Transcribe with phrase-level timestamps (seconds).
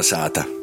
[0.00, 0.59] Kolnesāta!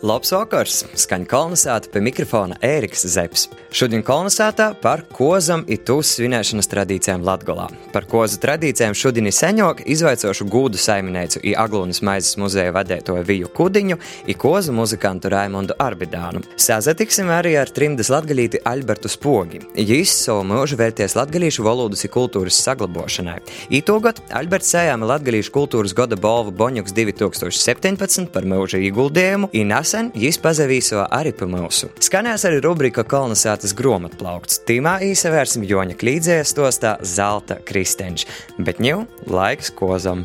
[0.00, 0.78] Labs vakars!
[0.96, 3.42] Skaņa kolonizēta pie mikrofona Ēriks Zepes.
[3.76, 7.66] Šodien kolonizētā par kozam ir tūs svinēšanas tradīcijām Latgolā.
[7.92, 13.50] Par kozu tradīcijām šodien ir seņok izvaicošu gūdu saiminēcu i Aglunas maizes muzeja vadētoju Viju
[13.58, 13.98] Kudiņu
[14.32, 16.40] i kozu muzikantu Raimondu Arbidānu.
[16.56, 19.60] Sazatiksim arī ar trimdas latgalīti Albertu Spogi.
[19.76, 23.36] Jis savu mūžu vērties latgalīšu valodas i kultūras saglabošanai.
[23.68, 30.12] Ītogot Alberts sējāma latgalīšu kultūras goda balvu Boņuks 2017 par mūža ieguldījumu i nes Nesen
[30.14, 31.88] jis pazavīso arī pa mūsu.
[31.98, 34.60] Skanēs arī rubrika Kolonizētas gromatplaukts.
[34.62, 38.22] Tīmā īsavērsim Joņa klīdzējas stostā Zelta Kristenč,
[38.62, 40.22] bet ņū laiks kozam.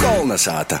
[0.00, 0.80] Kolnesāta!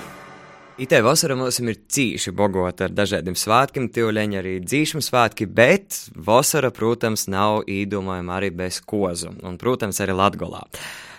[0.82, 6.72] Itē vasarā mums ir cīši bogota ar dažādiem svētkiem, tīvleņi arī dzīšanu svētki, bet vasara,
[6.74, 10.64] protams, nav īdomājama arī bez kozu, un, protams, arī Latgolā.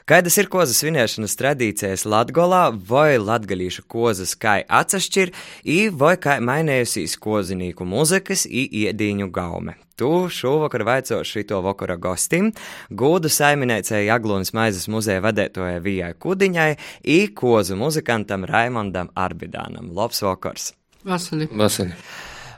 [0.09, 5.29] Kādas ir kozas svinēšanas tradīcijas Latgolā, vai latgalīšu kozas kā atsašķir,
[5.69, 9.77] i vai kā mainējusies kozinīku muzikas iedīņu gaume.
[10.01, 12.49] Tu šovakar vaicošu šito vakara gostim,
[12.89, 16.71] gūdu saiminēcēji Aglonas maizes muzeja vadētoja Vijai Kudiņai
[17.05, 19.93] i kozu muzikantam Raimondam Arbidānam.
[19.93, 20.71] Labs vakars!
[21.05, 21.45] Vasarī.
[21.53, 21.93] Vasarī.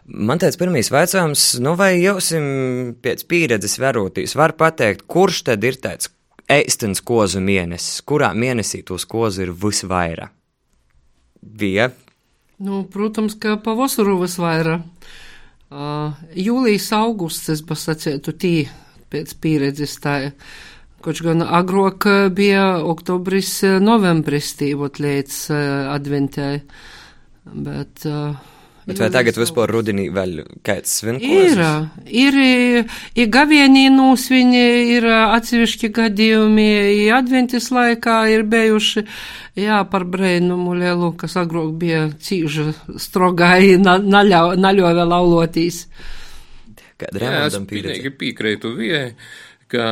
[0.04, 2.34] Man tāds pirmīs jautājums, nu vai jūs
[3.04, 6.12] pēc pieredzes verotīs, var pateikt, kurš tad ir tāds
[6.52, 8.02] Eistens kozu mēnesis.
[8.04, 10.34] Kurā mēnesī tos kozu ir visvairāk?
[11.44, 11.90] Bija.
[12.64, 14.84] Nu, protams, ka pavasaru visvairāk.
[15.74, 18.54] Uh, jūlijas augusts, es pasacētu, tī
[19.12, 20.18] pēc pieredzes tā.
[21.04, 25.62] Kaut gan agrāk bija oktobris, novembris, tīvot līdz uh,
[25.96, 26.50] adventē.
[27.44, 28.38] Bet uh,
[28.88, 31.54] Bet vai tagad vispār rudenī vēl kāds svinības?
[32.08, 34.64] Ir, ir, ir gavienī nūsviņi,
[34.98, 36.68] ir atsevišķi gadījumi,
[37.06, 39.06] ir adventis laikā ir bijuši,
[39.64, 45.86] jā, par brēnumu lielu, kas agrāk bija cīža strogai, naļauja na, laulotīs.
[47.00, 49.10] Kad es pilnīgi piekrītu viejai
[49.74, 49.86] ka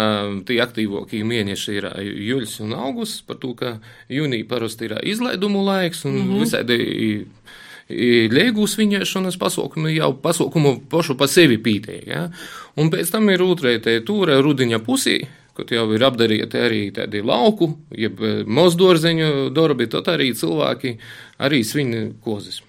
[0.46, 1.88] tie aktīvākie mēneši ir
[2.28, 3.72] jūlis un augusts, par to, ka
[4.14, 6.44] jūnija parasti ir izlaidumu laiks un mm -hmm.
[6.44, 7.26] visādi
[8.32, 12.08] Liegu svinēšanas pasākumi jau pasākumu pašu pa sevi pītēja.
[12.08, 12.24] Ja?
[12.80, 15.20] Un pēc tam ir otrē tūre rudiņa pusī,
[15.58, 20.98] kad jau ir apdarīti arī tādi lauku, jeb eh, mozdorzeņu darbi, tad arī cilvēki
[21.44, 22.62] arī svin kozis.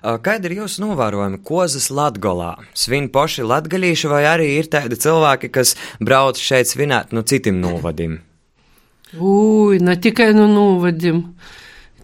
[0.00, 2.54] Kāda ir jūsu novērojuma kozas Latgolā?
[2.74, 8.18] Svin poši latgalīši vai arī ir tādi cilvēki, kas brauc šeit svinēt no citiem novadim?
[9.18, 11.24] Ui, ne tikai no novadim.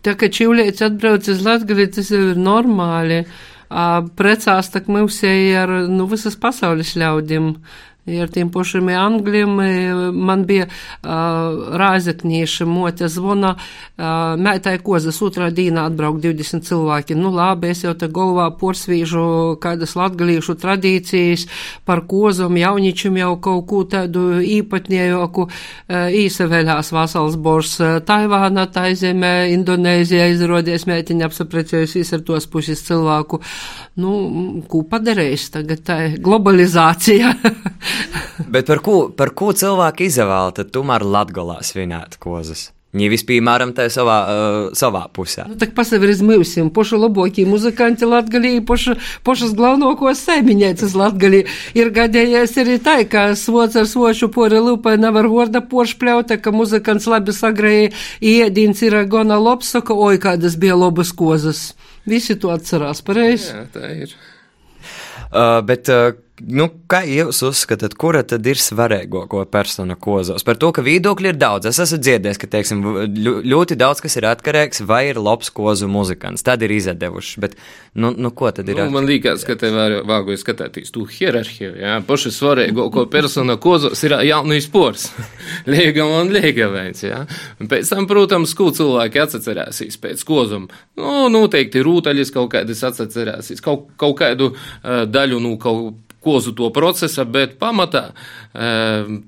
[0.06, 3.25] Tā kā čivlietis atbrauc uz Latgali, tas jau ir normāli.
[4.19, 7.49] Precās tak mūsēji ar, nu, visas pasaules ļaudīm
[8.06, 9.55] ar tiem pašiem angļiem.
[10.15, 17.16] Man bija uh, rāzaknieša mote zvona, uh, mētai kozas otrā dīnā atbrauk 20 cilvēki.
[17.19, 21.47] Nu labi, es jau te galvā porsvīžu kādas latgalīšu tradīcijas
[21.89, 27.75] par kozom, jauničiem jau kaut ko tādu īpatniejoku uh, īsavēļās vasals bors
[28.06, 33.43] Taivāna, Taizemē, Indonēzijā izrodies mētiņa apsaprecējusies ar tos puses cilvēku.
[33.99, 34.15] Nu,
[34.71, 37.34] ko padarījis tagad tā globalizācija?
[38.53, 42.69] Bet par ko, par ko cilvēki izvēlē, tad tomēr Latvijā svinēt kozas?
[42.91, 45.46] Viņi vispār tā savā, uh, savā pusē.
[45.47, 51.46] Nu, так pasavieris mūsim, pošu labākie muzikanti Latgalī, pošu, pošas galvenokos saimiņēcis Latgalī.
[51.72, 57.07] Ir gadējies arī tā, ka svots ar svoču pori lupai nevar gorda poršpļauta, ka muzikants
[57.07, 61.69] labi sagrēja, iedīns ir gona labs, saka, oi, kādas bija labas kozas.
[62.03, 63.53] Visi to atcerās, pareizi?
[63.53, 64.19] Jā, tā ir.
[65.31, 70.44] Uh, bet uh, Nu, kā jūs uzskatāt, kura tad ir svarīgākā persona kozos?
[70.44, 71.70] Par to, ka viedokļi ir daudz.
[71.70, 72.82] Es esmu dzirdējis, ka teiksim,
[73.48, 76.44] ļoti daudz kas ir atkarīgs, vai ir labs kozu muzikants.
[76.44, 77.41] Tad ir izdevuši.
[77.41, 77.56] Bet,
[77.97, 78.82] nu, nu ko tad ir?
[78.82, 81.72] Nu, man liekas, ka te vāgojas skatīties tu hierarhiju.
[81.80, 85.09] Jā, paši svarīgākā persona kozos ir jaunais pors.
[85.72, 87.06] Liega un liega veids.
[87.06, 87.22] Jā.
[87.65, 90.84] Pēc tam, protams, ko cilvēki atcerēsīs pēc kozuma.
[91.00, 96.73] Nu, noteikti rūtaļas kaut kādas atcerēsīs, kaut, kaut kādu uh, daļu, nu, kaut kozu to
[96.75, 99.23] procesa, bet pamatā um,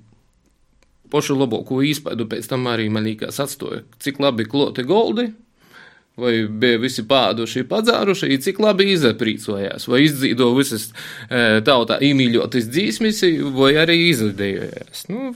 [1.12, 5.29] pašu labāko īspaidu pēc tam arī man liekas atstoja, cik labi kloti goldi,
[6.19, 13.23] vai bija visi pāduši, padzāruši, cik labi izaprīcojās, vai izdzīdo visas e, tautā īmīļotas dzīsmis,
[13.55, 15.06] vai arī izdējojās.
[15.12, 15.31] Nu,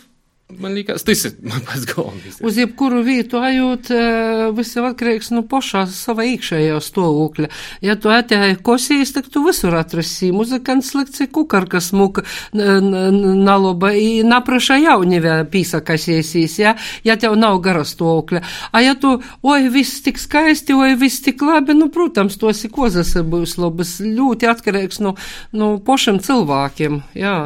[0.60, 1.34] Man liekas, tas ir
[1.66, 2.38] pats galvenais.
[2.44, 7.49] Uz jebkuru vietu ajūt, eh, viss jau atkarīgs no pašā sava iekšējā stāvokļa.
[7.84, 10.32] Ja tu atēji kosīs, tad tu visur atrasī.
[10.34, 13.93] Muzikants slikts ir kukarkas muka naloba,
[14.28, 18.43] napraša jaunivē pīsakasiesīs, ja, ja tev nav gara stāvokļa.
[18.72, 22.75] A ja tu, oi, viss tik skaisti, oi, viss tik labi, nu, protams, tos ir
[22.75, 23.99] kozas būs labas.
[24.02, 25.16] Ļoti atkarīgs no,
[25.52, 27.37] no pašiem cilvēkiem, jā.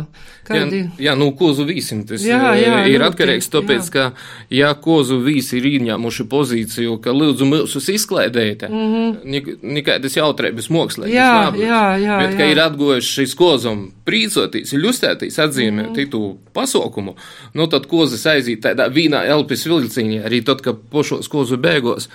[0.46, 0.84] Kādi?
[0.84, 3.92] Jā, jā, nu, kozu vīsim tas jā, jā, ir atkarīgs, tāpēc, jā.
[3.92, 4.04] ka,
[4.52, 9.58] ja kozu vīsi ir ieņēmuši pozīciju, ka lūdzu mūsus izklaidēta, mm -hmm.
[9.78, 11.10] nekādas jautrības mākslē.
[11.12, 12.18] Jā, jā, jā.
[12.22, 12.38] Bet, jā.
[12.38, 15.96] ka ir atgojuši šis kozom prīcoties, ļustēties, atzīmēt mm -hmm.
[15.96, 17.16] tītu pasaukumu,
[17.54, 22.08] nu tad kozas aiziet tādā vīnā elpis vilciņā, arī tad, ka pošos kozu bēgos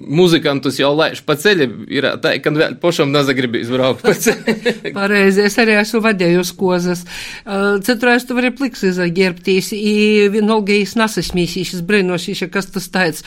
[0.00, 4.94] muzikantus jau laiž pa ceļam, ir tā, ka vēl pašam nezagribīs braukt pa ceļam.
[4.96, 7.02] Pareizi, es arī esmu vadējusi kozas.
[7.86, 9.94] Citreiz tu vari pliks izaģērbtīs, i
[10.32, 13.26] vienalga īs nasasmīsīšas, brīnošīša, kas tas tāds.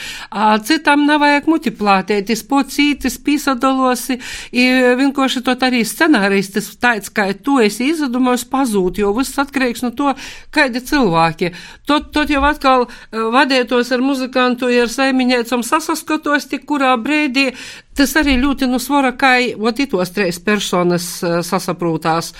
[0.65, 4.19] Citam nevajag muti plātētis, pocītis, pīsadalosi,
[4.55, 4.67] i
[5.01, 9.93] vienkārši to arī scenārijs, tas tāds, kā tu esi izdomājis pazūt, jo viss atkarīgs no
[9.95, 10.15] to,
[10.53, 11.53] kādi cilvēki.
[11.89, 17.49] Tot, tot jau atkal vadētos ar muzikantu, ja ar saimiņēcam sasaskot, skatos, tik kurā brīdī
[17.93, 22.31] Tas arī ļoti nu svara, ot itos treis personas uh, sasaprūtās.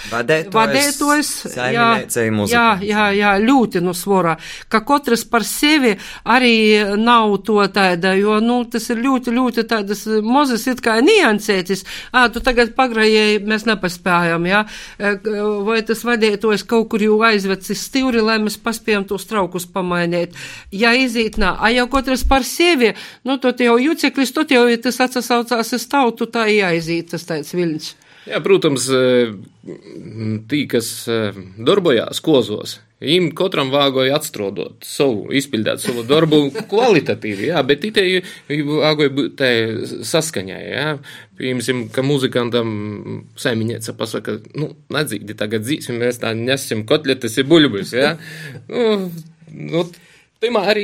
[0.53, 1.87] Vadētojs jā,
[2.49, 4.35] jā, jā, jā, ļoti nu svara,
[4.71, 5.93] ka katrs par sevi
[6.25, 6.55] arī
[6.97, 11.85] nav to tāda, jo, nu, tas ir ļoti, ļoti tādas mozas it kā niansētis.
[12.13, 14.63] Ā, tu tagad pagrajēji, mēs nepaspējam, jā,
[15.67, 20.33] vai tas vadētojs kaut kur jau aizvecis stīvri, lai mēs paspējam tos traukus pamainīt.
[20.73, 22.93] Ja izīt nā, a jau katrs par sevi,
[23.27, 27.53] nu, to jau jūceklis, to jau tas atsasauts atsaucās uz tautu, tā jāiziet tas tāds
[27.55, 27.91] viļņš.
[28.31, 29.33] Jā, protams, e,
[30.47, 31.19] tī, kas e,
[31.59, 36.39] darbojās kozos, Viņam katram vāgoja atstrodot savu, izpildīt savu darbu
[36.71, 38.05] kvalitatīvi, jā, bet itē
[38.69, 39.43] vāgoja būt
[40.07, 40.87] saskaņai, jā.
[41.39, 42.71] Piemēram, ka muzikantam
[43.43, 48.15] saimiņēca pasaka, nu, nedzīdi tagad dzīsim, mēs tā nesim kotletes ir buļbus, jā.
[48.69, 49.09] Nu,
[49.51, 49.85] nu,
[50.43, 50.83] Timā arī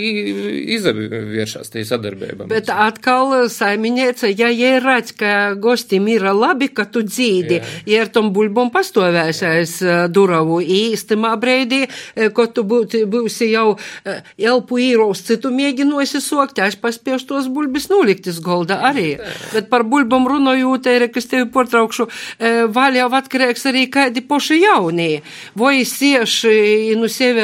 [0.77, 2.47] izvēršās tie sadarbība.
[2.47, 7.71] Bet atkal saimiņēca, ja ir redz, ka gostim ir labi, ka tu dzīdi, Jā.
[7.91, 9.73] ja ar tom bulbom pastovēsies
[10.15, 11.81] duravu īstamā breidī,
[12.35, 13.73] ko tu būti, būsi jau
[14.05, 19.09] elpu īros, citu mēģinosi sokt, aš paspiešu tos bulbis nuliktis golda arī.
[19.17, 19.35] Jā.
[19.57, 22.07] Bet par bulbom runojot, ir, kas tevi portraukšu,
[22.79, 25.19] vēl jau atkarīgs arī kādi poši jaunie.
[25.59, 27.43] Vai sieši nu sevi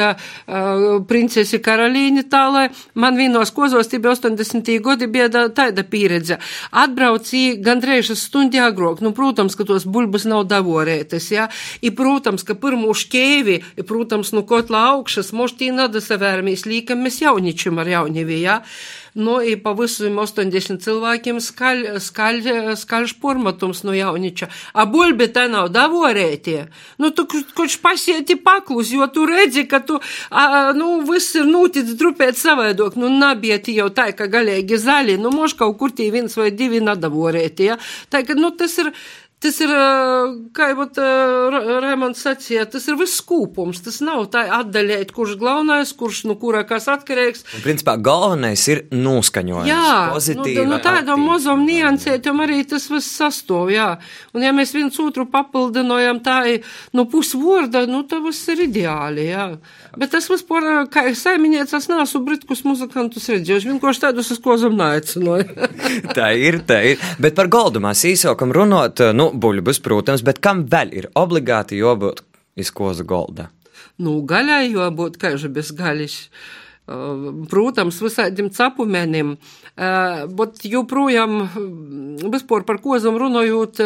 [1.10, 2.68] princesi karalī, Berlīni tālai.
[2.94, 4.68] Man vienos kozos, tie bija 80.
[4.82, 6.38] gadi, bija tāda pieredze.
[6.70, 9.02] Atbraucīja gandrīz stundi agrāk.
[9.02, 11.46] Nu, protams, ka tos bulbas nav davorētas, jā.
[11.46, 11.48] Ja?
[11.82, 17.82] I, protams, ka pirmo šķēvi, i, protams, nu kotla augšas, moštī nadasavērmīs līkam mēs jauničim
[17.82, 18.60] ar jaunivī, jā.
[18.60, 19.02] Ja?
[19.40, 22.40] I pa visiem 80 cilvēkiem skaļ, skaļ,
[22.76, 24.48] skaļš pormatums no jauniča.
[24.76, 26.66] A bulbi te nav davorētie.
[27.00, 29.98] Nu, tu koč pasieti paklus, jo tu redzi, ka tu,
[30.30, 32.98] a, nu, viss ir nūtic drupēt savaidok.
[33.00, 36.82] Nu, nabieti jau tā, ka galīgi zaļi, nu, mož kaut kur tī viens vai divi
[36.84, 37.80] nadavorētie, ja.
[38.12, 38.92] Tā, ka, nu, tas ir
[39.36, 39.68] Tas ir,
[40.56, 40.86] kā jau
[41.84, 43.82] Raimonds sacīja, tas ir viss kūpums.
[43.84, 47.44] Tas nav tā atdaļēt, kurš galvenais, kurš no nu, kura kas atkarīgs.
[47.58, 49.68] Un, principā galvenais ir noskaņojums.
[49.68, 50.64] Jā, pozitīvi.
[50.64, 53.90] Nu, nu tādam mozom niansētam arī tas viss sastāv, jā.
[54.32, 56.38] Un ja mēs viens otru papildinojam tā,
[56.96, 59.50] nu pusvorda, nu tā viss ir ideāli, jā.
[60.00, 65.70] Bet tas vispār, kā saimiņēts, es neesmu britkus muzikantus redzējuši, vienkārši tādus es kozam neaicināju.
[66.16, 67.06] tā ir, tā ir.
[67.20, 72.20] Bet par goldumās īsākam runot, nu, Nu, buļbuļs, protams, bet kam vēl ir obligāti jābūt
[72.62, 73.48] iz koza golda?
[73.98, 76.14] Nu, gaļai jābūt, kā jau bez gaļas.
[76.86, 79.32] Protams, visādiem cepumēniem,
[80.38, 81.32] bet joprojām
[82.30, 83.80] vispār par kozam runājot,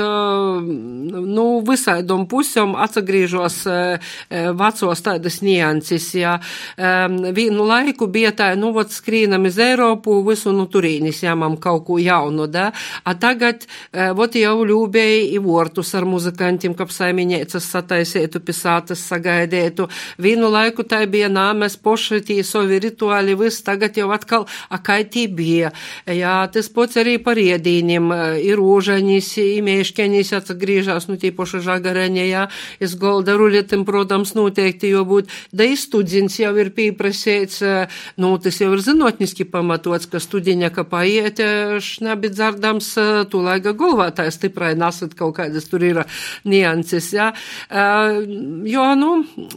[0.61, 3.57] nu, visādom pusēm atsagriežos
[4.61, 6.35] vecos tādas nianses, jā.
[6.77, 11.97] Vienu laiku bija tā, nu, vot skrīnam iz Eiropu, visu nu turīnis jāmam kaut ko
[11.97, 12.69] jaunu, da,
[13.01, 13.65] a tagad,
[14.13, 19.89] vot jau ļūbēja i vortus ar muzikantiem, kap saimiņēcas sataisētu, pisātas sagaidētu.
[20.21, 22.21] Vienu laiku tā bija nā, mēs poši
[22.91, 25.73] tī sovi rituāli, viss tagad jau atkal, a, kā tī bija.
[26.07, 28.11] Jā, tas pats arī par iedīnim,
[28.43, 29.31] ir ūžaņis,
[29.61, 32.49] imieškeņis atsagrīžās, nu, tīpoši žagareņa, jā,
[32.81, 37.63] es golda ruļetim, protams, noteikti jau būt, da ir students jau ir pīprasēts,
[38.21, 41.41] nu, tas jau ir zinotniski pamatots, ka studiņa, ka paiet,
[41.81, 42.93] šnabi dzardams,
[43.31, 46.03] tu laiga golvātājs stiprai nasat kaut kādas tur ir
[46.45, 47.31] nianses, jā.
[47.71, 49.13] Jo, nu,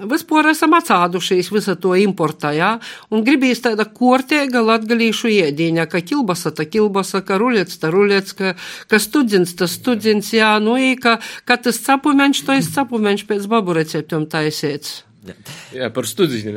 [0.10, 2.74] vispār esam atsādušies visu to importā, jā,
[3.14, 8.54] un gribīs tāda kortēga latgalīšu iedīņa, ka kilbasa, ta kilbasa, ka ruļets, ta ruļets, ka,
[8.92, 13.50] ka students, ta students, jā, nu, i, ka, ka tas capumeņš, to es capumeņš pēc
[13.52, 15.02] babu receptam taisēts.
[15.74, 16.54] Jā, par studiņu.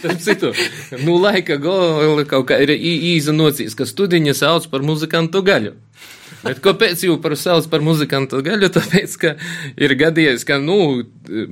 [0.00, 0.52] Starp citu,
[1.02, 5.74] nu, laika gala kaut kā ir īza nocīs, ka studiņa sauc par muzikantu gaļu.
[6.40, 8.70] Bet kāpēc jau par sauc par muzikantu gaļu?
[8.72, 9.32] Tāpēc, ka
[9.76, 11.02] ir gadījies, ka, nu,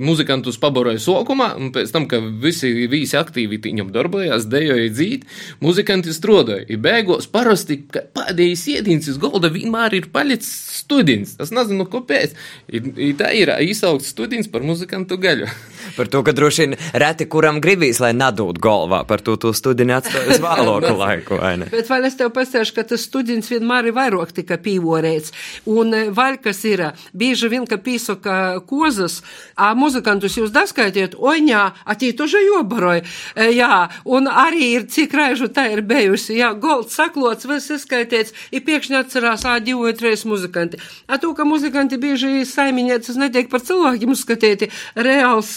[0.01, 5.27] muzikantus pabaroja sokumā, un pēc tam, ka visi, visi aktīvi viņam darbojās, dejoja dzīt,
[5.61, 6.65] muzikanti strodoja.
[6.65, 11.35] I beigos parasti, pēdējais iedīncis golda vienmēr ir palicis students.
[11.43, 12.33] Es nezinu, kāpēc.
[12.71, 15.51] I, i tā ir izsaukts students par muzikantu gaļu.
[15.97, 19.95] Par to, ka droši vien reti kuram gribīs, lai nadūtu galvā par to, to studiju
[19.97, 21.55] atstājas vēlāku laiku, vai?
[21.71, 25.33] Bet vai es tev pastāšu, ka tas students vienmēr ir vairāk tika pīvorēts.
[25.69, 26.85] Un vēl kas ir,
[27.17, 28.35] bieži vien, ka pīsoka
[28.69, 29.19] kozas,
[29.55, 33.03] a muzikantus jūs daskaitiet, oi, jā, atī toža jobaroj.
[33.55, 38.65] Jā, un arī ir, cik raižu tā ir bijusi, jā, golds saklots, viss izskaitiets, ir
[38.67, 40.79] piekšņi atcerās, ā, divi, trīs muzikanti.
[41.07, 44.69] A to, ka muzikanti bieži saimiņētas netiek par cilvēkiem uzskatīti,
[44.99, 45.55] reāls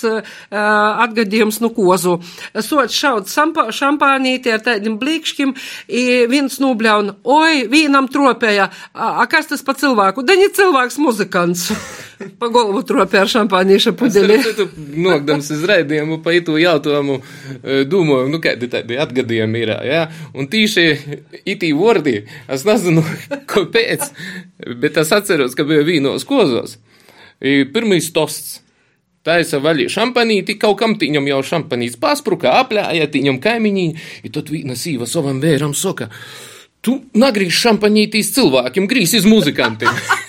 [0.51, 2.19] atgadījums nu kozu.
[2.61, 5.55] Sots šaut šampānīti ar tādiem blīkšķim,
[6.33, 10.27] viens nubļaun, oi, vīnam tropēja, a kas tas pa cilvēku?
[10.27, 11.71] Daņi cilvēks muzikants.
[12.41, 14.39] pa galvu tropē ar šampānīša pudeli.
[15.03, 17.19] Nokdams uz raidījumu pa itu jautājumu
[17.91, 20.03] domāju, nu kādi tādi atgadījumi ir, jā.
[20.37, 20.87] Un tīši
[21.43, 23.05] itī vordi, es nezinu,
[23.53, 24.11] kāpēc,
[24.83, 26.79] bet es atceros, ka bija vīnos kozos.
[27.43, 28.61] Pirmais tosts.
[29.23, 33.85] Taisa vaļā šampanīti, kaut kam tīņam jau šampanīts paspruka, aplēja tīņam kaimiņī,
[34.27, 36.09] un tad vīna sīva savam vēram soka,
[36.83, 39.95] tu nagrīz šampanītīs cilvēkiem, grīz iz muzikantiem.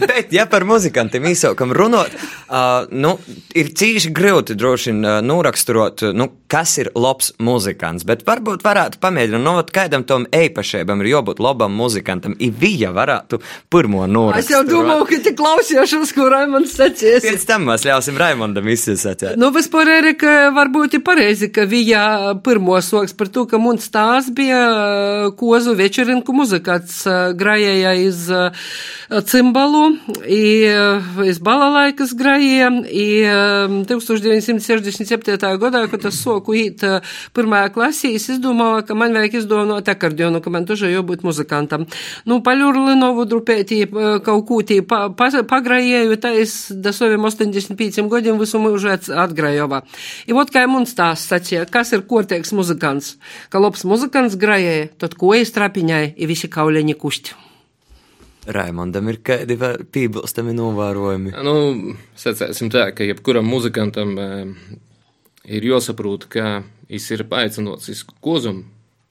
[0.00, 3.16] Bet, ja par muzikantiem īsākam runāt, uh, nu,
[3.56, 8.06] ir cīši grūti droši vien uh, noraksturot, nu, kas ir labs muzikants.
[8.06, 12.36] Bet varbūt varētu pamēģināt, nu, kādam tam īpašībam ir jābūt labam muzikantam.
[12.38, 13.40] I viņa varētu
[13.72, 14.44] pirmo noraksturot.
[14.44, 17.24] Es jau domāju, ka te klausīšos, ko Raimonds sacīs.
[17.24, 19.26] Pēc tam mēs ļausim Raimondam izsacēt.
[19.40, 22.04] Nu, vispār, Erika, varbūt ir pareizi, ka viņa
[22.44, 27.02] pirmo soks par to, ka mums tās bija kozu večerinku muzikants
[27.38, 28.24] grājēja iz
[29.30, 29.83] cimbalu
[30.28, 30.42] i
[31.28, 33.06] iz balalaikas grajiem i
[33.88, 35.58] 1967.
[35.60, 36.84] gadā, kad es soku īt
[37.36, 41.86] pirmajā klasī, es izdomāju, ka man vajag izdomāt akordionu, ka man tužai jābūt muzikantam.
[42.28, 43.84] Nu, paļurli novudrupētī
[44.24, 49.82] kaut kūtī pa, pa, pagrajēju, tā es da saviem 85 gadiem visu mūžu atgrajova.
[50.28, 53.16] I vot kā mums tās sacīja, kas ir korteiks muzikants,
[53.52, 57.43] ka labs muzikants grajēja, tad ko es trapiņai i visi kauleņi kušķi.
[58.44, 59.56] Raimondam ir kādi
[59.94, 61.32] piebilstami novērojumi.
[61.46, 61.54] Nu,
[62.20, 64.28] sacēsim tā, ka jebkuram muzikantam e,
[65.48, 66.60] ir jāsaprot, ka
[66.90, 68.66] viņš ir paaicinots uz kozumu,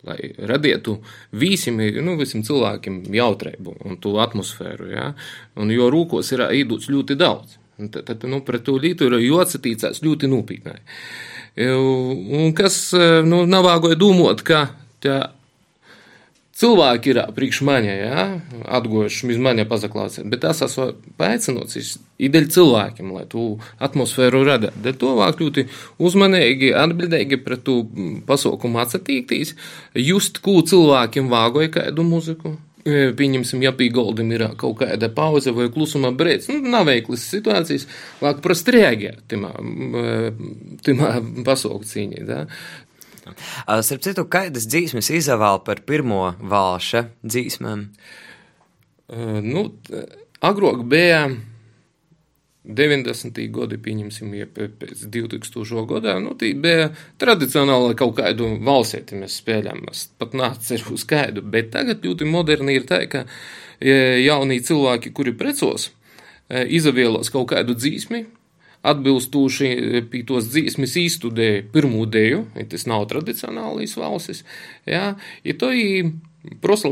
[0.05, 0.97] lai radītu
[1.39, 4.89] visiem, nu, visiem cilvēkiem jautrību un to atmosfēru.
[4.93, 5.11] Ja?
[5.57, 7.57] Un jo rūkos ir īdūts ļoti daudz.
[7.83, 10.77] Tad, tad nu, pret to lītu ir jāatsatīcās ļoti nopietnai.
[11.63, 12.77] Un kas,
[13.25, 14.67] nu, nav vāgoja domāt, ka
[15.01, 15.17] tā
[16.59, 18.25] cilvēki ir priekš maņa, ja?
[18.77, 21.79] atgojuši uz maņa pazaklāsiet, bet tas esmu pēcinots
[22.23, 23.45] ideļ cilvēkiem, lai tu
[23.83, 24.73] atmosfēru rada.
[24.83, 25.65] Dēļ to vāk ļoti
[26.03, 27.81] uzmanīgi, atbildīgi pret to
[28.27, 29.55] pasaukumu atsatīktīs,
[29.97, 32.57] just, ko cilvēkiem vāgoja kādu muziku.
[32.83, 37.85] Pieņemsim, ja pie goldim ir kaut kāda pauze vai klusuma brīdis, nu, nav veiklas situācijas,
[38.19, 39.53] vāk prasti reaģēt timā,
[40.83, 41.13] timā
[41.47, 42.25] pasauku cīņā.
[42.27, 42.41] Da?
[43.23, 47.87] Starp citu, kādas dzīsmes izvēl par pirmo valša dzīsmēm?
[49.13, 49.65] Uh, nu,
[50.43, 51.25] agrāk bija
[52.63, 53.39] 90.
[53.51, 55.83] gadi, pieņemsim, ja pēc 2000.
[55.89, 61.43] gadā, nu, tī bija tradicionāli kaut kādu valsēti mēs spēļām, es pat nāceru uz kādu,
[61.43, 63.25] bet tagad ļoti moderni ir tā, ka
[63.83, 65.89] jaunie cilvēki, kuri precos,
[66.47, 68.23] izavielos kaut kādu dzīsmi,
[68.83, 74.43] atbilstoši pie tos dzīsmes īstudēja pirmo dēju, ja tas nav tradicionālīs valstis,
[74.89, 75.13] jā,
[75.47, 75.71] ja to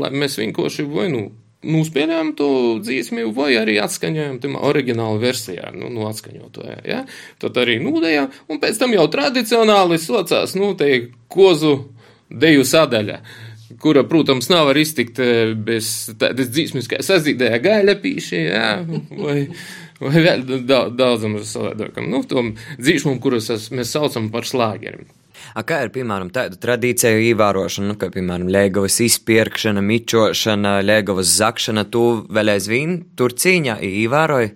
[0.00, 1.30] lai mēs vienkārši vai nu
[1.62, 2.46] Nospēlējām to
[2.82, 6.80] dziesmu, vai arī atskaņojām tam oriģinālu versijā, nu, no atskaņotāja.
[6.82, 7.04] Ja?
[7.38, 10.88] Tad arī nūdējām, un pēc tam jau tradicionāli socās, nu, te
[11.30, 11.76] kozu
[12.26, 13.20] deju sadaļa
[13.82, 15.88] kura, protams, nav var iztikt eh, bez
[16.20, 18.68] tādas dzīsmes, kā sazīdēja gaļapīši, jā,
[19.22, 19.38] vai,
[20.06, 22.08] vai vēl daudzam savādākam.
[22.10, 25.06] Nu, tom dzīsmam, kurus mēs saucam par slāgeriem.
[25.58, 31.84] A kā ir, piemēram, tādu tradīciju ievērošana, nu, kā, piemēram, lēgavas izpirkšana, mičošana, lēgavas zakšana,
[31.92, 34.52] tu vēl aizvien tur cīņā ievēroji?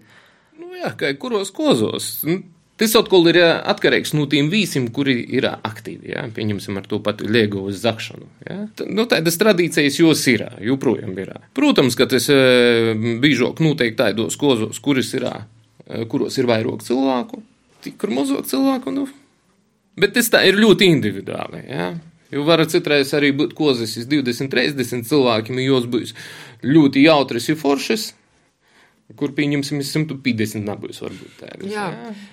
[0.61, 2.11] Nu, jā, kā kuros kozos.
[2.29, 2.39] Nu,
[2.77, 6.11] Tas atkal ir atkarīgs no tiem vīsim, kuri ir aktīvi.
[6.13, 6.27] Ja?
[6.37, 8.29] Pieņemsim ar to pat liego uz zakšanu.
[8.45, 8.59] Ja?
[8.85, 11.33] Nu, tādas tradīcijas jūs ir, joprojām ir.
[11.57, 12.29] Protams, ka tas
[13.23, 15.25] biežāk noteikti tādos kozos, kuris ir,
[16.13, 17.41] kuros ir vairāk cilvēku,
[17.87, 18.93] tik ar mazāk cilvēku.
[18.93, 19.07] Nu.
[19.97, 21.65] Bet tas tā ir ļoti individuāli.
[21.71, 21.95] Ja?
[22.35, 26.15] Jo var citreiz arī būt kozis 20, 30 cilvēkiem, jo jūs būs
[26.67, 28.11] ļoti jautras un foršas.
[29.15, 31.67] Kur pieņemsim 150 nabus, varbūt tādas.
[31.71, 31.85] Jā,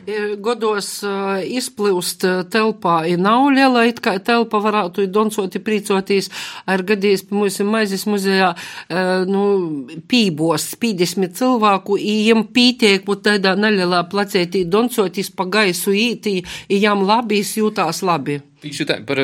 [0.10, 0.22] jā.
[0.42, 0.88] godos
[1.46, 6.32] izplūst telpā, ja nav liela, it kā telpa varētu doncot, prīcoties,
[6.65, 8.50] ar gadījis, pie mums maizes muzejā,
[9.30, 9.44] nu,
[10.10, 16.39] pībos, 50 cilvēku, jiem pītiek, būt tādā nelielā placētī doncoties pa gaisu ītī,
[16.74, 18.42] jām labi, jūtās labi.
[18.63, 19.20] Tieši tā, par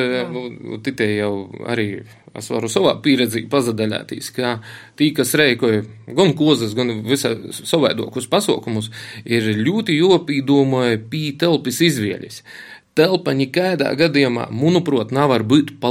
[0.84, 1.32] titē jau
[1.64, 1.86] arī
[2.36, 4.58] es varu savā pieredzī pazadaļāties, ka
[5.00, 5.80] tī, kas reikoja
[6.16, 8.90] gan kozas, gan visā savaidokus pasaukumus,
[9.24, 12.42] ir ļoti jopīdomāja pī telpis izvēļas.
[12.98, 15.88] Telpa nekādā gadījumā, manuprāt, nav var būt pa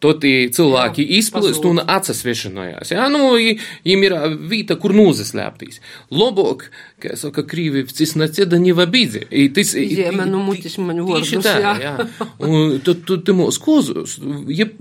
[0.00, 2.94] Tad cilvēki izplūst un atsasviešanojās.
[2.94, 4.14] Jā, nu, viņiem ir
[4.48, 5.82] vieta, kur nozaslēptīs.
[6.16, 6.64] Lobok,
[7.02, 9.26] kā saka, krīvi, cis naceda neva bīdze.
[9.56, 11.74] Tas ir manu mutis, manu vārdus, jā.
[11.84, 11.92] jā.
[12.40, 14.16] Un tad, tad, tad mūs kozos,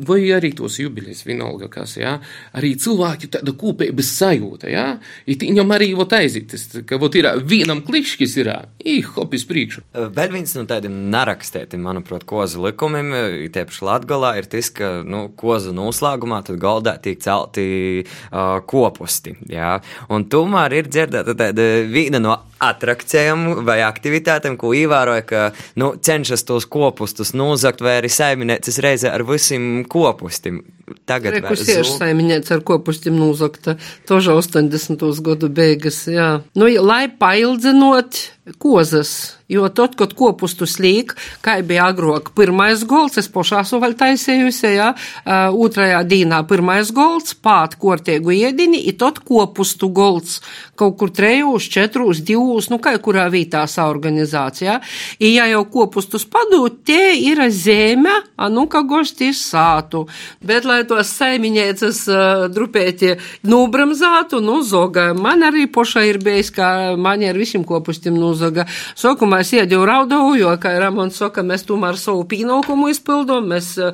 [0.08, 2.16] vai arī tos jubilejas vienalga, kas, jā,
[2.56, 4.88] arī cilvēki tāda kūpēbas sajūta, jā.
[5.28, 8.54] I viņam arī vot aizītis, ka vot ir vienam klikšķis ir,
[8.88, 9.84] i hopis priekšu.
[10.16, 13.12] Vēl viens no tādiem narakstētiem, manuprāt, kozu likumiem,
[13.52, 17.66] tiepaši Latgalā, ir tas, ka nu, kozu noslēgumā tad galdā tiek celti
[18.04, 19.36] uh, kopusti.
[19.50, 19.78] Jā.
[20.14, 21.52] Un tomēr ir dzirdēta
[21.90, 25.44] viena no atrakcijām vai aktivitātēm, ko ievēroja, ka
[25.80, 30.62] nu, cenšas tos kopustus nozagt vai arī saimnieces reizē ar visiem kopustiem.
[31.10, 33.78] Tagad ir saimniece ar kopustiem nozagta,
[34.10, 35.06] toža 80.
[35.26, 36.40] gadu beigas, jā.
[36.58, 38.24] Nu, lai paildzinot
[38.62, 41.16] kozas, jo tad, kad kopustus līk,
[41.46, 47.36] kā bija agrāk, pirmais golds, es pošā suvaļ taisējusi, jā, uh, otrajā dīnā pirmais golds,
[47.36, 50.40] pāt kortēgu iedini, i tad kopustu golds,
[50.80, 54.80] kaut kur trejūs, četrūs, divūs, nu, kā kurā vītā saorganizācijā.
[55.20, 60.06] I, ja jau kopustus padūt, tie ir zeme, a nu, kā goštīs sātu.
[60.46, 63.16] Bet, lai tos saimiņēcas uh, drupēti
[63.50, 66.70] nubramzātu, nu, zoga, man arī pošā ir bijis, kā
[67.00, 68.66] man ar visiem kopustiem nuzogā uzaga.
[68.96, 73.92] Sokumā es iedēju raudau, jo, kā Ramons saka, mēs tomēr savu pienākumu izpildom, mēs uh,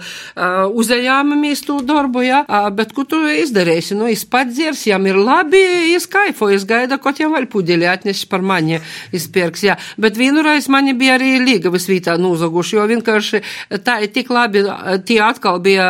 [0.69, 3.97] uzējāmamies to darbu, jā, uh, bet ko tu izdarīsi?
[3.97, 5.61] Nu, es pats dziers, jām ir labi,
[5.95, 8.79] es kaifo, es gaida, kaut jām vēl pudeļi atnesi par mani
[9.15, 9.77] izpirks, jā.
[10.01, 13.43] Bet vienreiz mani bija arī līgavas vītā nozaguši, jo vienkārši
[13.83, 14.63] tā ir tik labi,
[15.09, 15.89] tie atkal bija,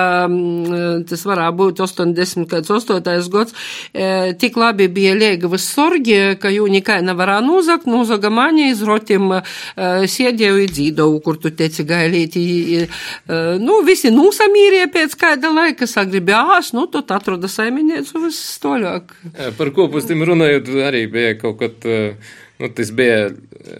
[1.10, 3.30] tas varētu būt 80, kāds 8.
[3.36, 3.56] gads,
[4.42, 9.32] tik labi bija līgavas sorgi, ka jū nekai nevarā nozagt, nozaga man Maņa izrotim
[9.76, 12.46] sēdēju i dzīdovu, kur tu teici gailīti.
[13.62, 19.14] Nu, visi nusamīrie pēc kāda laika sagribējās, nu, tu atroda saimniecu viss toļāk.
[19.58, 21.94] Par kopustim runājot, arī bija kaut kad.
[22.56, 23.34] Nu, tas bija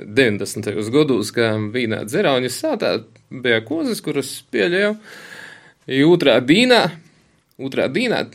[0.04, 0.90] 90.
[0.92, 2.90] gados, kad vīnā dzerauņas sātā
[3.32, 4.90] bija kozas, kuras pieļēju.
[6.10, 6.82] Otrā dīnā,
[7.62, 8.26] otrā dīnā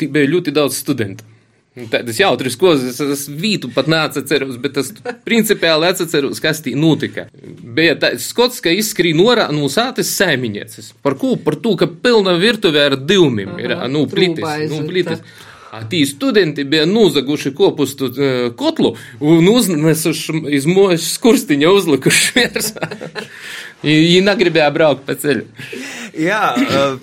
[0.00, 1.26] bija ļoti daudz studentu.
[1.72, 4.90] Nu, tādas jautras kozas, es vītu pat neatceros, bet tas
[5.24, 7.24] principiāli atceros, kas tī notika.
[7.64, 10.90] Bija tāds skots, ka izskrīja norā no sātes saiminieces.
[11.00, 11.32] Par ko?
[11.40, 15.24] Par to, ka pilna virtuvē ar divmim ir, nu, plitis, nu, plitis.
[15.88, 18.92] Tī studenti bija nozaguši kopustu uh, kotlu
[19.24, 22.90] un uznesuši iz mūža skurstiņa uzlikuši virsā.
[23.86, 25.48] Viņi negribēja braukt pa ceļu.
[26.12, 26.40] Jā,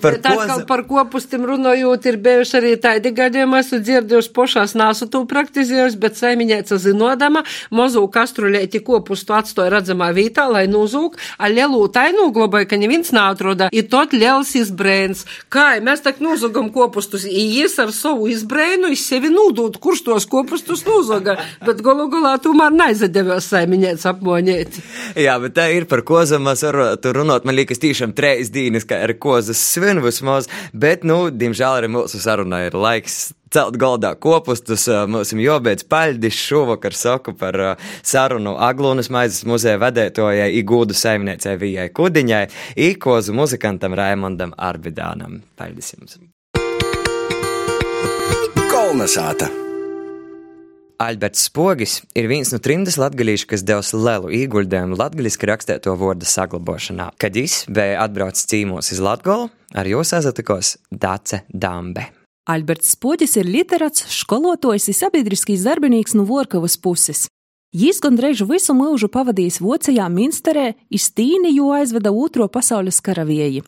[0.02, 0.52] par, koz...
[0.68, 6.18] par kopustim runājot, ir bijuši arī tādi gadījumi, esmu dzirdējuši pošās nāsu to praktizējusi, bet
[6.20, 7.42] saimiņēca zinodama,
[7.74, 13.70] mozu kastrulēti kopustu atstoja redzamā vītā, lai nozūk, a lielu tainu globai, ka neviens nāatroda,
[13.74, 15.24] i tot liels izbrēns.
[15.50, 20.28] Kā, mēs tak nozugam kopustus, i jis ar savu izbrēnu, iz sevi nūdūt, kurš tos
[20.30, 24.80] kopustus nozoga, bet golu galā tomēr neizadevās saimiņēca apmonēt.
[25.18, 28.86] Jā, bet tā ir par ko zamas var tur runāt, man liekas, tiešām trīs dienas,
[28.86, 34.14] kā ar kozas svinu vismaz, bet, nu, diemžēl arī mūsu sarunai ir laiks celt galdā
[34.18, 34.86] kopustus.
[35.10, 37.58] Mums ir jābeidz paļdis šovakar saku par
[38.02, 42.44] sarunu Aglūnas maizes muzeja vedētojai Igūdu saimniecei Vijai Kudiņai,
[42.90, 45.40] īkozu muzikantam Raimondam Arbidānam.
[45.58, 46.20] Paļdis jums!
[48.70, 49.50] Kolnesāta!
[51.00, 57.06] Alberts Spogis ir viens no trimdas latgalīšu, kas devis lielu ieguldījumu latgaliski rakstēto vārdu saglabāšanā.
[57.16, 62.10] Kad viņš bija atbraucis cīmos uz Latgolu, ar jūs sazatikos Dace Dambe.
[62.52, 67.24] Alberts Spogis ir literāts, skolotājs un sabiedriskīs darbinīgs no Vorkavas puses.
[67.72, 73.64] Jis gandrīz visu mūžu pavadījis Vācijā, Minsterē, iztīni jau aizveda Otro pasaules karavīju.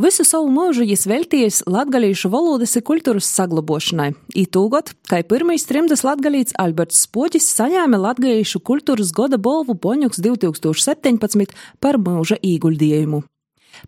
[0.00, 4.12] Visu savu mūžu jis veltījis latgalīšu valodas un kultūras saglabošanai.
[4.40, 12.00] Ītūgot, kā pirmais trimdas latgalīts Alberts Spoģis saņēma latgalīšu kultūras goda bolvu Boņuks 2017 par
[12.00, 13.22] mūža īguldījumu.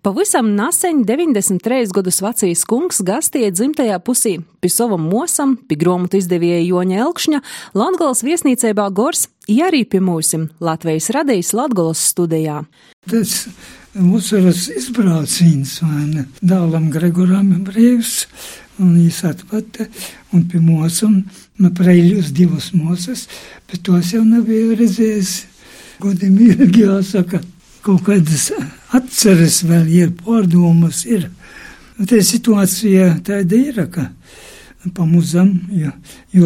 [0.02, 6.62] Pavisam nesen 93 gadus vecīs kungs gastīja dzimtajā pusī pie savam mosam, pie grāmatu izdevēja
[6.64, 7.40] Joņa Elkšņa,
[7.76, 12.62] Latgales viesnīcībā Gors, ja arī pie mūsim Latvijas radījis Latgales studijā.
[13.10, 13.42] Tas
[13.94, 15.76] Mūsuras izbrauciens,
[16.10, 16.24] ne?
[16.42, 18.24] Dālam Gregoram brīvs,
[18.82, 19.86] un viņš atpata,
[20.34, 21.20] un pie mūsam,
[21.62, 23.28] man preļus divas mūsas,
[23.70, 25.34] bet tos jau nebija redzējis.
[26.02, 27.38] Godim ilgi jāsaka,
[27.86, 28.48] kaut kādas
[28.90, 31.28] atceres vēl ir, pārdomas ir.
[31.94, 34.08] Tā situācija tāda ir, ka
[34.94, 35.92] pamuzam, jo,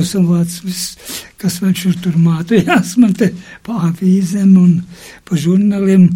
[0.06, 0.96] savāds viss,
[1.40, 3.32] kas vēl šur tur mātojās, man te
[3.66, 4.74] pa avīzēm un
[5.28, 6.10] pa žurnāliem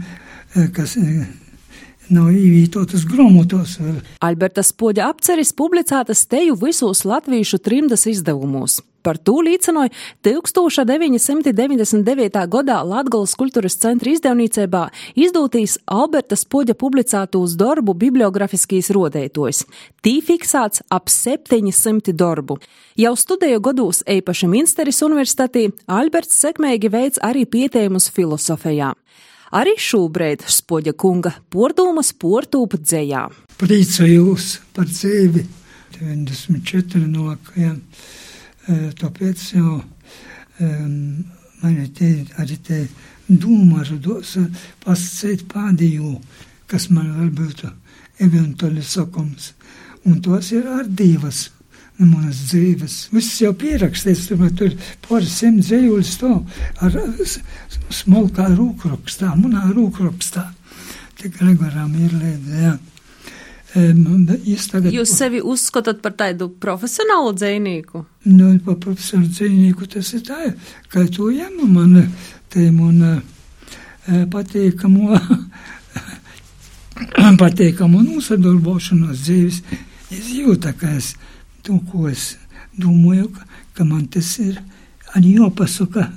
[0.76, 0.98] kas
[2.12, 3.78] nav īvītotas grāmatos.
[4.22, 8.80] Alberta Spoģa apceris publicētas teju visos latviešu trimdas izdevumos.
[9.02, 9.90] Par to līdzinoja
[10.22, 12.46] 1999.
[12.54, 14.82] gadā Latgales kultūras centra izdevniecībā
[15.18, 19.66] izdotīs Alberta Spoģa publicētos darbu bibliografiskīs rodētojs.
[20.06, 22.62] Tī fiksēts ap 700 darbu.
[22.98, 28.94] Jau studēju gados īpaši Minsteris universitātī, Alberts sekmēgi veids arī pietējumus filosofijā.
[29.52, 33.26] Arī šobrīd spoģa kunga pordumas portūpa dzējā.
[33.60, 35.42] Priecājos par dzīvi
[35.98, 37.76] 94 nokajām,
[38.96, 40.94] tāpēc jau um,
[41.60, 42.10] man ir te,
[42.40, 42.80] arī te
[43.28, 44.38] doma rados
[44.86, 46.14] pasacēt pādīju,
[46.72, 47.68] kas man vēl būtu
[48.24, 49.52] eventuāli sakums.
[50.08, 51.50] Un tos ir ar divas
[51.98, 52.96] manas dzīves.
[53.12, 54.76] Viss jau pierakstīts, tur
[55.06, 56.32] pāris simt dzīvuļus to
[56.82, 56.96] ar
[57.92, 60.48] smalkā rūkrakstā, manā rūkrakstā.
[61.20, 62.78] Tik Gregoram ir līdzi, jā.
[63.72, 68.02] Tagad, Jūs sevi uzskatāt par tādu profesionālu dzīvnieku?
[68.28, 70.50] Nu, par profesionālu dzīvnieku tas ir tā,
[70.92, 72.10] ka to jāmu man
[72.52, 75.16] tēmu un patīkamo,
[77.44, 79.62] patīkamo nosadarbošanos dzīves.
[80.12, 81.14] Es jūtu, ka es
[81.66, 82.36] to, ko es
[82.78, 83.46] domāju, ka,
[83.76, 84.58] ka man tas ir
[85.16, 86.08] arī jāpasaka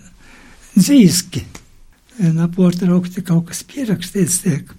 [0.76, 1.46] dzīski.
[2.36, 4.70] Naportraukti kaut kas pierakstīts tiek.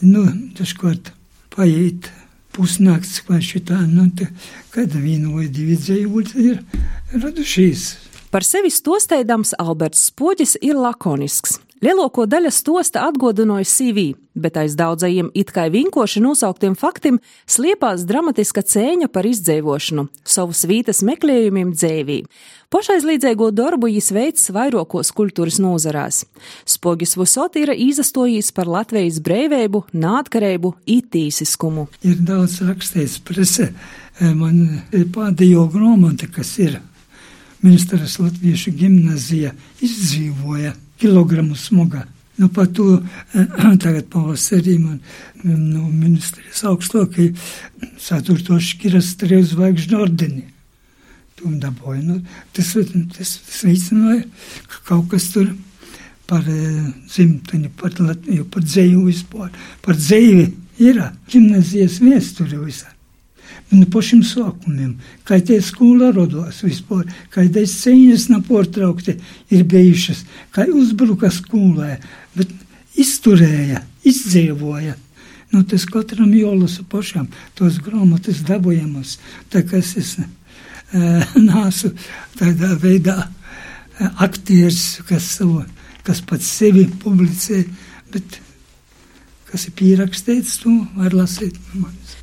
[0.00, 0.22] Nu,
[0.56, 1.10] dažkārt
[1.52, 2.10] paiet
[2.54, 4.28] pusnakts vai šitā, nu, te,
[4.74, 6.62] kad vienu vai divi dzējuļi ir
[7.16, 7.88] radušies.
[8.30, 11.58] Par sevi stostēdams Alberts Spoģis ir lakonisks.
[11.80, 14.02] Lielāko daļu stosta atgādināja CV,
[14.36, 17.16] bet aiz daudzajiem it kā vinkoši nosauktiem faktiem
[17.48, 22.18] sliepās dramatiska cēņa par izdzīvošanu, savu svītas meklējumiem dzēvī.
[22.68, 26.26] Pašaizlīdzīgo darbu viņš veids vairākos kultūras nozarās.
[26.68, 31.86] Spogis Vusot ir izastojis par Latvijas brīvību, nātkarību, itīsiskumu.
[32.04, 33.70] Ir daudz rakstīts presē,
[34.20, 36.76] man ir pēdējo grāmata, kas ir
[37.64, 42.04] Ministras Latviešu gimnazija izdzīvoja kilogramu smoga.
[42.40, 43.02] Nu, par to
[43.84, 45.00] tagad pavasarī man
[45.44, 47.32] no ministrijas augstākie
[48.00, 50.46] ceturto škiras trīs zvaigžņu ordeni.
[51.40, 52.04] To dabūja.
[52.04, 52.20] Nu,
[52.56, 52.72] tas,
[53.16, 54.22] tas, tas veicināja,
[54.68, 55.50] ka kaut kas tur
[56.30, 59.52] par dzimteni, par Latviju, par dzēju vispār,
[59.84, 60.48] par dzēju
[60.80, 62.92] ir gimnazijas vēsture visā
[63.70, 69.16] no pašiem sākumiem, kā tie skola rados vispār, kādas cīņas nepārtraukti
[69.54, 71.98] ir bijušas, kā uzbruka skolē,
[72.34, 72.50] bet
[72.98, 74.96] izturēja, izdzīvoja.
[75.50, 77.26] Nu, tas katram jālasa pašam,
[77.58, 79.16] tos grāmatas dabūjamas,
[79.50, 81.90] tā kā es, es uh, nāsu
[82.38, 85.64] tādā veidā uh, aktieris, kas, savu,
[86.06, 87.64] kas pats sevi publicē,
[88.14, 88.40] bet
[89.50, 91.58] kas ir pierakstīts, to var lasīt.
[91.74, 92.19] manis.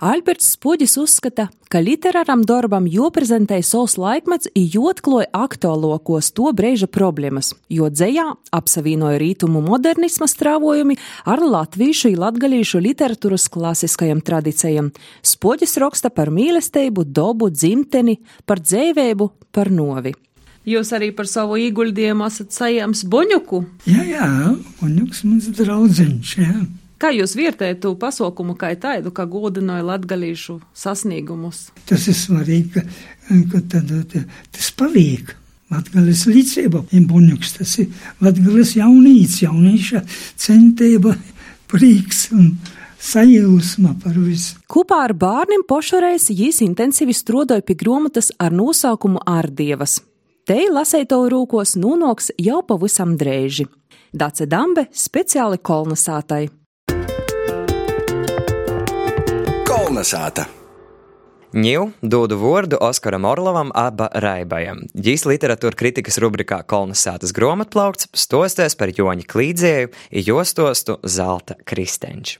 [0.00, 7.90] Alberts Spoģis uzskata, ka literāram darbam joprezentē savs laikmets jotkloja aktuālokos to brīža problēmas, jo
[7.92, 8.24] dzējā
[8.56, 10.96] apsavienoja rītumu modernisma strāvojumi
[11.28, 14.88] ar latviešu un latgalīšu literatūras klasiskajam tradīcijam.
[15.20, 20.16] Spoģis raksta par mīlestību, dobu, dzimteni, par dzēvēbu, par novi.
[20.64, 23.66] Jūs arī par savu ieguldījumu esat sajams Boņuku?
[23.84, 24.34] Jā, jā,
[24.80, 26.54] Boņuks mums draudziņš, jā.
[27.00, 31.70] Kā jūs vērtējat to pasaukumu kā tādu, kā godinoja latgalīšu sasniegumus?
[31.88, 32.82] Tas ir svarīgi, ka,
[33.54, 33.94] ka tad,
[34.52, 35.36] tas paviek.
[35.70, 40.02] Latgales līdzība, imbuņuks, tas ir Latgales jaunīts, jaunīša
[40.42, 41.14] centība,
[41.70, 42.56] prieks un
[42.98, 44.58] sajūsma par visu.
[44.66, 50.00] Kopā ar bērniem pošoreiz jīs intensīvi strodoja pie gromatas ar nosaukumu Ārdievas.
[50.42, 53.70] Te lasēto rūkos nūnoks jau pavisam drēži.
[54.10, 56.48] Dace Dambe speciāli kolonizētai.
[59.90, 60.44] Kolnesāta!
[61.50, 61.80] Ņū
[62.12, 64.84] dodu vārdu Oskaram Orlovam aba Raibajam.
[64.94, 69.90] Jīs literatūra kritikas rubrikā Kolnesātas grāmatplaukts stosties par Joņa Klīdzēju,
[70.28, 72.38] jostostu Zelta Kristenču.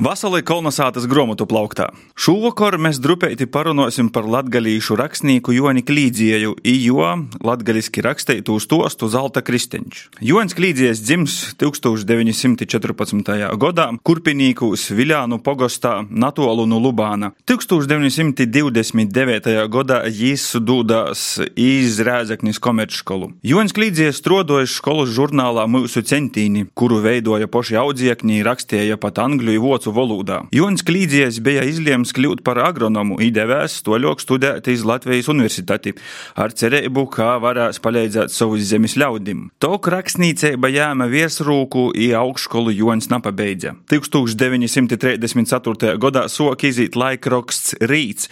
[0.00, 1.90] Vasarī kolonizētas grāmatu plauktā.
[2.16, 10.16] Šovakar mēs drupēti parunāsim par latgalīšu rakstnieku Joni Klīdzieju, jo latgaliski rakstītu stostu Zelta Kristeņš.
[10.24, 13.52] Jonis Klīdzies dzims 1914.
[13.60, 17.36] gadā Kurpinīkūs Viļānu pogostā Natolu no Lubāna.
[17.44, 19.52] 1929.
[19.76, 23.36] gadā jīs dūdās iz Rēzeknis komerčskolu.
[23.44, 29.81] Jonis Klīdzies strodojas skolas žurnālā Mūsu centīni, kuru veidoja poši audziekņi, rakstīja pat angļu vācu
[29.82, 30.46] vācu valodā.
[30.52, 35.94] Jonis Klīdzies bija izlēms kļūt par agronomu, idevēs toļok studēt iz Latvijas universitāti,
[36.36, 39.50] ar cerību, kā varēs palīdzēt savus zemes ļaudim.
[39.58, 43.74] Tok rakstniecība jāma viesrūku i augšskolu Jonis napabeidza.
[43.90, 45.98] 1934.
[45.98, 48.28] gadā sok izīt laikraksts Rīts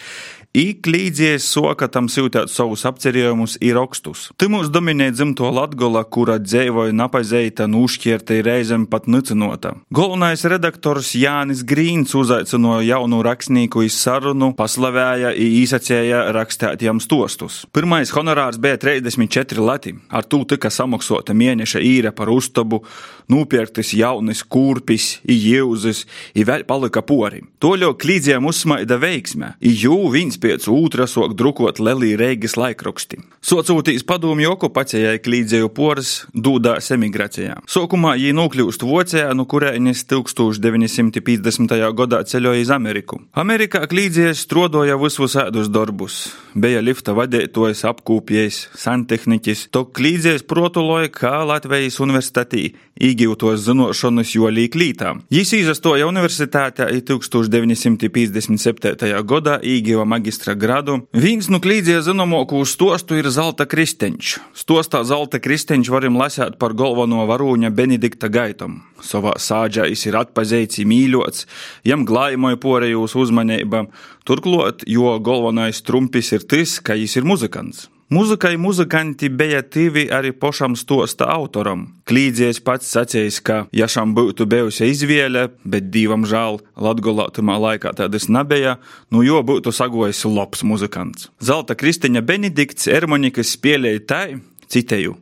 [0.50, 4.24] Ik līdzies sokatam sūtēt savus apcerējumus ir rakstus.
[4.34, 9.76] Te mums dominē dzimto Latgola, kura dzēvoja napazeita, nušķierta ir reizēm pat nicinota.
[9.94, 17.60] Galvenais redaktors Jānis Grīns uzaicināja jaunu rakstnieku iz sarunu, paslavēja i īsacēja rakstētiem stostus.
[17.70, 22.82] Pirmais honorārs bija 34 lati, ar tū tika samaksota mēneša īre par uztabu,
[23.30, 26.02] nūpirktas jaunas kurpis, i jūzes,
[26.34, 27.44] i vēl palika pori.
[27.62, 33.20] Toļo klīdziem uzsmaida veiksme, i jū viņas pēc otra sok drukot Lelī Reigas laikraksti.
[33.44, 37.54] Socūtīs padomju okupācijai klīdzēju poras dūdās emigrācijā.
[37.70, 41.76] Sokumā jī nokļūst Vocijā, no kurienes 1950.
[41.96, 43.14] gadā ceļoja iz Ameriku.
[43.32, 46.14] Amerikā klīdzējas strodoja visus ēdus darbus.
[46.54, 52.62] Bija lifta vadītājs, apkūpjējs, santehniķis, to klīdzējas protuloja kā Latvijas universitātī,
[53.00, 55.22] īgūtos zinošanas jolī klītām.
[55.32, 59.22] Jis izastoja universitātē 1957.
[59.30, 61.00] gadā īgīva magistra gradu.
[61.12, 64.38] Viens no klīdzie zināmāko stostu ir Zelta Kristeņš.
[64.54, 68.84] Stostā Zelta Kristeņš varam lasīt par galveno varūņa Benedikta Gaitam.
[69.02, 71.46] Savā sāģā viņš ir atpazīts, mīļots,
[71.84, 73.88] jam glājumai porējūs uzmanība.
[74.24, 77.88] Turklāt, jo galvenais trumpis ir tas, ka viņš ir muzikants.
[78.10, 81.84] Mūzikai muzikanti bija divi arī pašam stosta autoram.
[82.10, 87.92] Klīdzies pats sacījis, ka, ja šam būtu bijusi izvēle, bet divam žēl, Latgolā tamā laikā
[88.00, 88.80] tādas nebija,
[89.14, 91.28] nu jo būtu sagojis labs muzikants.
[91.38, 94.26] Zelta Kristiņa Benedikts Ermonikas spēlēja tai,
[94.66, 95.14] citēju.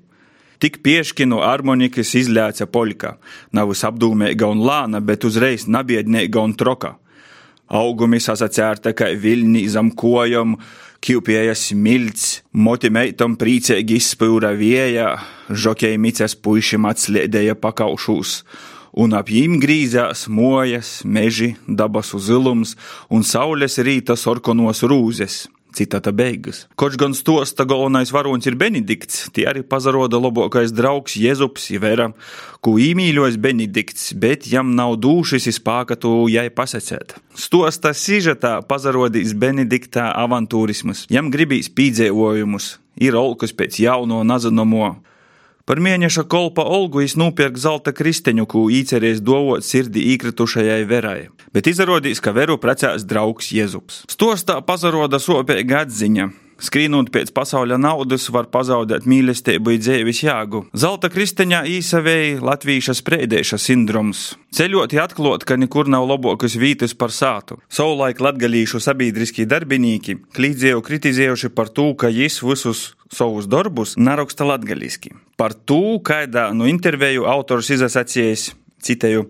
[0.56, 3.18] Tik pieški no harmonikas izlēca poļka,
[3.52, 6.96] nav apdūmīga un lāna, bet uzreiz nabiednīga un troka.
[7.68, 10.56] Augumi sasacērta kā viļņi zem kojam,
[10.98, 15.12] Kjupēja smilts, motimeitam priecīgi izspūra vējā,
[15.48, 18.32] žokei micas puišiem atslēdēja pakaušūs,
[18.98, 22.74] un ap jīm grīzās mojas, meži, dabasu zilums
[23.14, 25.44] un saules rīta sorkonos rūzes.
[25.78, 26.64] Citāta beigas.
[26.74, 32.08] Koč gan stosta galvenais varonis ir Benedikts, tie arī pazaroda labākais draugs Jēzus Ivera,
[32.64, 37.14] ko īmīļojas Benedikts, bet jam nav dūšas izpāka to jai pasacēt.
[37.38, 44.96] Stosta sižetā pazarodīs Benediktā avantūrismus, jam gribīs pīdzēvojumus, ir olkas pēc jauno nazanomo,
[45.68, 51.68] Par mēneša kolpa Olgu es nopirku zelta kristeņu, ko īcerēs dovot sirdī īkritušajai verai, bet
[51.68, 54.06] izrādījās, ka veru precēs draugs Jēzus.
[54.08, 56.30] Stostā pazaroda sopēga atziņa.
[56.58, 60.64] Skrīnot pēc pasaules naudas, var pazaudēt mīlestību dzīves jēgu.
[60.74, 64.32] Zelta kristeņā īsavēja latvieša spreidēša sindroms.
[64.58, 67.60] Ceļot, atklāt, ka nekur nav labākas vietas par sātu.
[67.70, 75.14] Savulaik latgalīšu sabiedriskie darbinieki klīdzēju kritizējuši par to, ka jis visus savus darbus neraksta latgaliski.
[75.38, 78.50] Par to, kādā no interviju autors izsacījis,
[78.82, 79.28] citēju,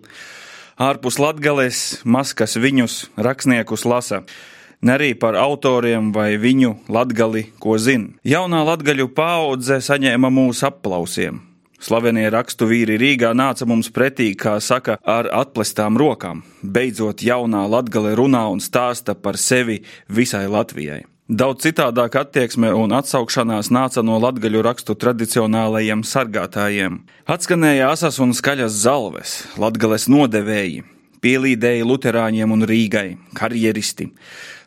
[0.80, 4.24] ārpus latgales, maskas viņus, rakstniekus lasa.
[4.80, 8.14] Ne arī par autoriem vai viņu latgali, ko zina.
[8.22, 11.42] Jaunā latgaļu paudze saņēma mūsu aplausiem.
[11.78, 16.42] Slavenie rakstu vīri Rīgā nāca mums pretī, kā saka, ar atplestām rokām.
[16.62, 21.04] Beidzot, jaunā latgale runā un stāsta par sevi visai Latvijai.
[21.28, 27.02] Daudz citādāk attieksme un atsaukšanās nāca no latgaļu rakstu tradicionālajiem sargātājiem.
[27.28, 30.86] Atskanēja asas un skaļas zalves, latgales nodevēji,
[31.20, 34.08] pielīdēji luterāņiem un Rīgai, karjeristi,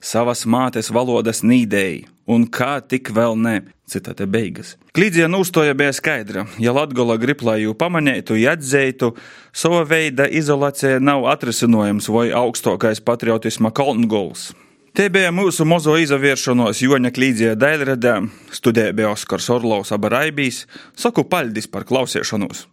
[0.02, 3.56] savas mātes valodas nīdēji, un kā tik vēl ne,
[3.90, 4.76] citāte beigas.
[4.98, 9.14] Klīdziena uzstoja bija skaidra, ja Latgola grib, lai jū pamanītu, atzeitu,
[9.54, 14.52] sava veida izolācija nav atrisinājums vai augstākais patriotisma kalngols.
[14.92, 18.18] Te bija mūsu mozo izavēršanos Joņa Klīdzija daļradā,
[18.52, 20.66] studēja bija Oskars Orlovs Abaraibīs,
[21.00, 22.66] saku paļdis par klausiešanos.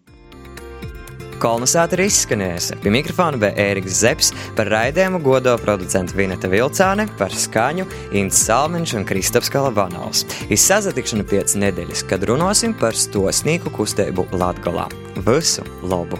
[1.39, 2.79] Kolonizāta ir izskanējusi.
[2.83, 7.87] Pie mikrofona bija Ēriks Zepsi, par raidījumu godo producents Vineta Vilcāne, par skaņu
[8.19, 10.25] Inns Salmiņš un Kristaps Kalavanovs.
[10.55, 14.89] Izsazatikšana pēc nedēļas, kad runāsim par stosnīku kustību Latgolā.
[15.29, 16.19] Visu labu!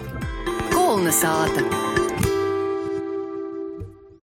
[0.71, 1.67] Kolonizāta!